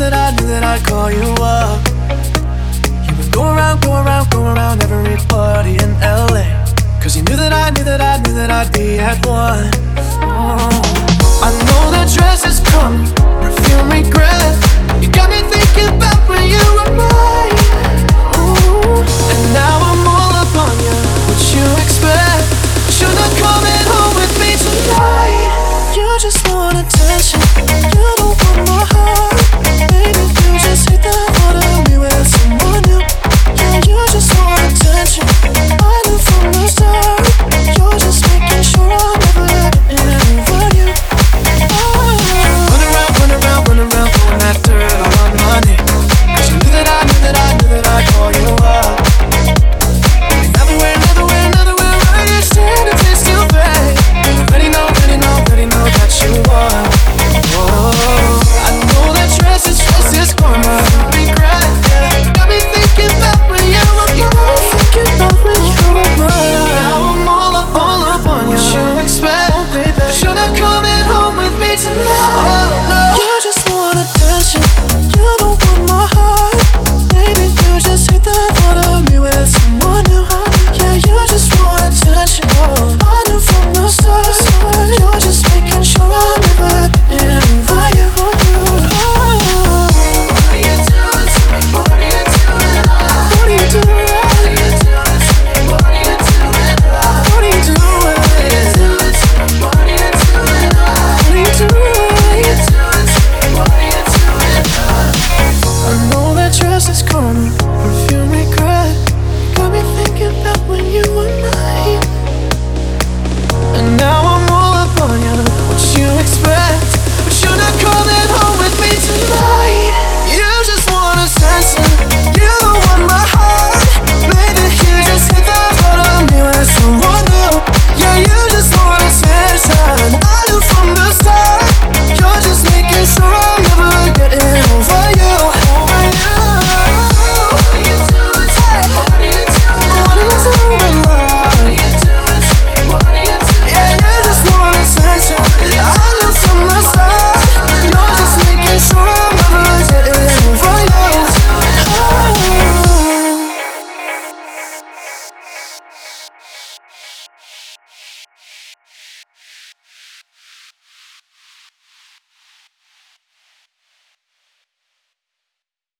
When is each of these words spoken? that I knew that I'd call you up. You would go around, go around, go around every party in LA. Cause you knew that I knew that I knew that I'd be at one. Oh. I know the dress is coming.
that 0.00 0.14
I 0.14 0.30
knew 0.34 0.46
that 0.46 0.64
I'd 0.64 0.82
call 0.82 1.12
you 1.12 1.28
up. 1.44 1.78
You 3.06 3.14
would 3.18 3.30
go 3.30 3.44
around, 3.52 3.82
go 3.82 3.92
around, 3.92 4.30
go 4.30 4.46
around 4.46 4.82
every 4.82 5.16
party 5.28 5.76
in 5.76 5.92
LA. 6.00 6.48
Cause 7.02 7.16
you 7.16 7.22
knew 7.22 7.36
that 7.36 7.52
I 7.52 7.68
knew 7.70 7.84
that 7.84 8.00
I 8.00 8.16
knew 8.22 8.32
that 8.32 8.50
I'd 8.50 8.72
be 8.72 8.98
at 8.98 9.24
one. 9.26 9.68
Oh. 10.24 11.00
I 11.44 11.50
know 11.68 11.90
the 11.92 12.10
dress 12.16 12.46
is 12.46 12.60
coming. 12.70 13.19